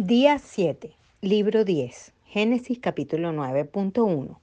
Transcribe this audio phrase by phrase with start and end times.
[0.00, 0.92] Día 7,
[1.22, 4.38] libro 10, Génesis capítulo 9.1.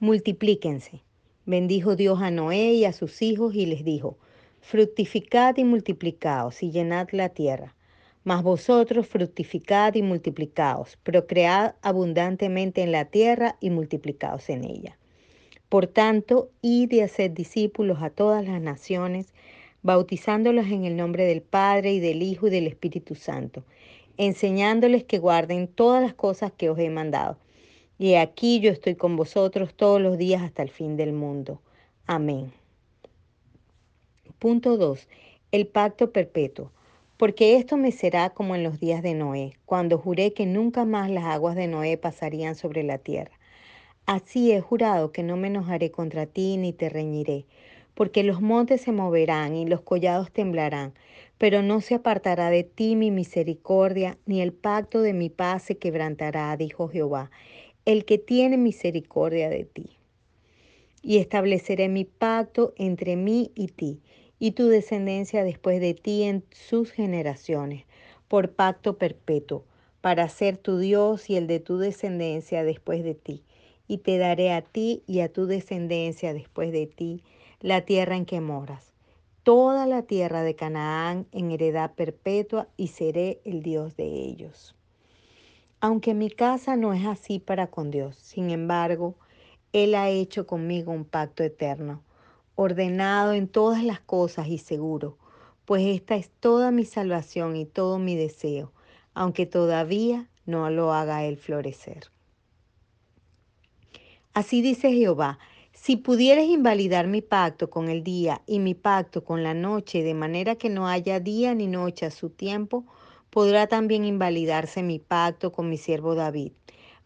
[0.00, 1.02] Multiplíquense.
[1.46, 4.18] Bendijo Dios a Noé y a sus hijos y les dijo,
[4.60, 7.76] fructificad y multiplicaos y llenad la tierra.
[8.24, 14.98] Mas vosotros fructificad y multiplicaos, procread abundantemente en la tierra y multiplicaos en ella.
[15.68, 19.32] Por tanto, id y haced discípulos a todas las naciones,
[19.82, 23.62] bautizándolos en el nombre del Padre y del Hijo y del Espíritu Santo
[24.20, 27.38] enseñándoles que guarden todas las cosas que os he mandado.
[27.98, 31.62] Y aquí yo estoy con vosotros todos los días hasta el fin del mundo.
[32.06, 32.52] Amén.
[34.38, 35.08] Punto 2.
[35.52, 36.70] El pacto perpetuo.
[37.16, 41.10] Porque esto me será como en los días de Noé, cuando juré que nunca más
[41.10, 43.32] las aguas de Noé pasarían sobre la tierra.
[44.04, 47.46] Así he jurado que no me enojaré contra ti ni te reñiré,
[47.94, 50.92] porque los montes se moverán y los collados temblarán,
[51.40, 55.78] pero no se apartará de ti mi misericordia, ni el pacto de mi paz se
[55.78, 57.30] quebrantará, dijo Jehová,
[57.86, 59.96] el que tiene misericordia de ti.
[61.00, 64.02] Y estableceré mi pacto entre mí y ti,
[64.38, 67.86] y tu descendencia después de ti en sus generaciones,
[68.28, 69.64] por pacto perpetuo,
[70.02, 73.44] para ser tu Dios y el de tu descendencia después de ti.
[73.88, 77.22] Y te daré a ti y a tu descendencia después de ti
[77.60, 78.89] la tierra en que moras
[79.50, 84.76] toda la tierra de Canaán en heredad perpetua y seré el Dios de ellos.
[85.80, 89.16] Aunque mi casa no es así para con Dios, sin embargo,
[89.72, 92.04] Él ha hecho conmigo un pacto eterno,
[92.54, 95.18] ordenado en todas las cosas y seguro,
[95.64, 98.70] pues esta es toda mi salvación y todo mi deseo,
[99.14, 102.12] aunque todavía no lo haga Él florecer.
[104.32, 105.40] Así dice Jehová,
[105.82, 110.12] si pudieres invalidar mi pacto con el día y mi pacto con la noche, de
[110.12, 112.84] manera que no haya día ni noche a su tiempo,
[113.30, 116.52] podrá también invalidarse mi pacto con mi siervo David,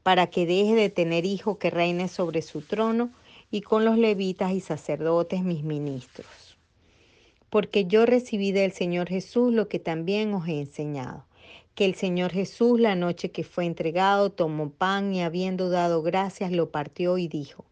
[0.03, 3.13] para que deje de tener hijo que reine sobre su trono
[3.49, 6.59] y con los levitas y sacerdotes mis ministros.
[7.51, 11.27] Porque yo recibí del Señor Jesús lo que también os he enseñado,
[11.77, 16.51] que el Señor Jesús la noche que fue entregado tomó pan y habiendo dado gracias
[16.51, 17.65] lo partió y dijo,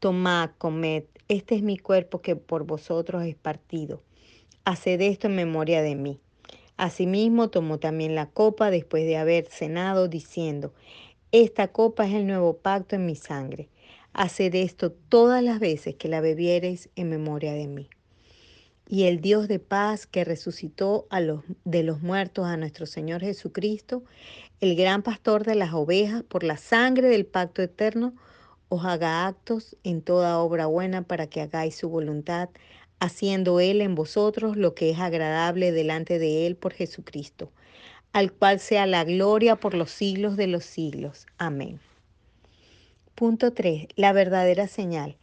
[0.00, 4.00] Tomad, comed, este es mi cuerpo que por vosotros es partido.
[4.64, 6.20] Haced esto en memoria de mí.
[6.76, 10.72] Asimismo tomó también la copa después de haber cenado, diciendo,
[11.32, 13.68] Esta copa es el nuevo pacto en mi sangre.
[14.12, 17.90] Haced esto todas las veces que la bebiereis en memoria de mí.
[18.86, 23.22] Y el Dios de paz que resucitó a los, de los muertos a nuestro Señor
[23.22, 24.04] Jesucristo,
[24.60, 28.14] el gran pastor de las ovejas, por la sangre del pacto eterno,
[28.68, 32.50] os haga actos en toda obra buena para que hagáis su voluntad,
[33.00, 37.50] haciendo Él en vosotros lo que es agradable delante de Él por Jesucristo,
[38.12, 41.26] al cual sea la gloria por los siglos de los siglos.
[41.38, 41.80] Amén.
[43.14, 43.88] Punto 3.
[43.96, 45.16] La verdadera señal.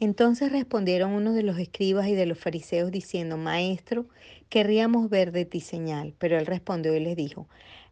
[0.00, 4.06] Entonces respondieron unos de los escribas y de los fariseos diciendo, Maestro,
[4.48, 6.14] querríamos ver de ti señal.
[6.18, 7.46] Pero él respondió y les dijo,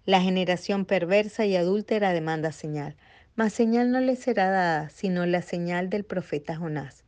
[0.06, 2.96] La generación perversa y adúltera demanda señal
[3.40, 7.04] mas señal no le será dada, sino la señal del profeta Jonás.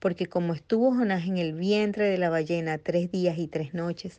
[0.00, 4.18] Porque como estuvo Jonás en el vientre de la ballena tres días y tres noches,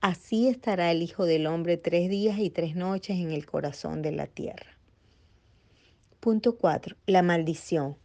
[0.00, 4.12] así estará el Hijo del Hombre tres días y tres noches en el corazón de
[4.12, 4.78] la tierra.
[6.18, 6.96] Punto 4.
[7.04, 7.98] La maldición.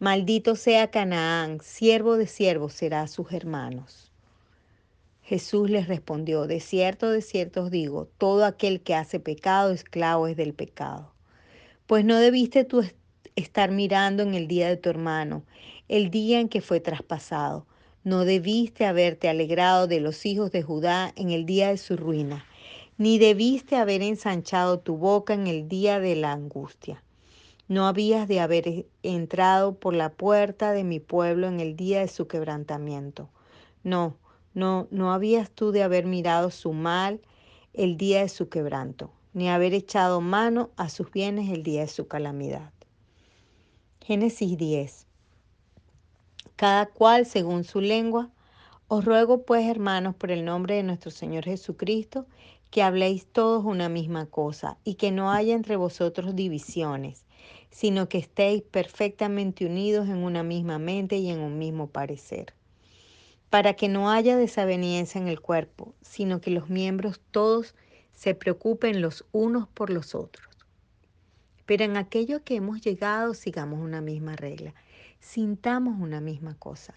[0.00, 4.10] Maldito sea Canaán, siervo de siervos será a sus hermanos.
[5.22, 10.26] Jesús les respondió, de cierto, de cierto os digo, todo aquel que hace pecado, esclavo
[10.26, 11.14] es del pecado.
[11.88, 12.84] Pues no debiste tú
[13.34, 15.44] estar mirando en el día de tu hermano,
[15.88, 17.66] el día en que fue traspasado.
[18.04, 22.44] No debiste haberte alegrado de los hijos de Judá en el día de su ruina,
[22.98, 27.02] ni debiste haber ensanchado tu boca en el día de la angustia.
[27.68, 32.08] No habías de haber entrado por la puerta de mi pueblo en el día de
[32.08, 33.30] su quebrantamiento.
[33.82, 34.18] No,
[34.52, 37.22] no, no habías tú de haber mirado su mal
[37.72, 41.86] el día de su quebranto ni haber echado mano a sus bienes el día de
[41.86, 42.72] su calamidad.
[44.04, 45.06] Génesis 10.
[46.56, 48.30] Cada cual según su lengua.
[48.88, 52.26] Os ruego pues, hermanos, por el nombre de nuestro Señor Jesucristo,
[52.72, 57.24] que habléis todos una misma cosa y que no haya entre vosotros divisiones,
[57.70, 62.54] sino que estéis perfectamente unidos en una misma mente y en un mismo parecer,
[63.50, 67.76] para que no haya desaveniencia en el cuerpo, sino que los miembros todos
[68.18, 70.48] se preocupen los unos por los otros.
[71.66, 74.74] Pero en aquello que hemos llegado sigamos una misma regla,
[75.20, 76.94] sintamos una misma cosa.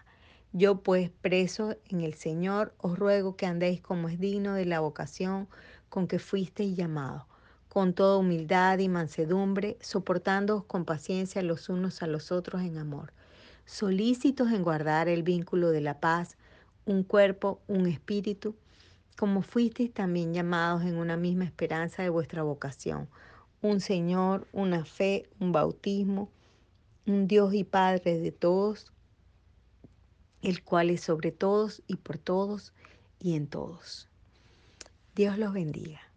[0.52, 4.80] Yo pues preso en el Señor os ruego que andéis como es digno de la
[4.80, 5.48] vocación
[5.90, 7.26] con que fuisteis llamados,
[7.70, 13.14] con toda humildad y mansedumbre, soportándoos con paciencia los unos a los otros en amor,
[13.66, 16.36] solícitos en guardar el vínculo de la paz,
[16.86, 18.56] un cuerpo, un espíritu,
[19.22, 23.08] como fuisteis también llamados en una misma esperanza de vuestra vocación,
[23.62, 26.32] un Señor, una fe, un bautismo,
[27.06, 28.92] un Dios y Padre de todos,
[30.42, 32.74] el cual es sobre todos y por todos
[33.20, 34.10] y en todos.
[35.14, 36.11] Dios los bendiga.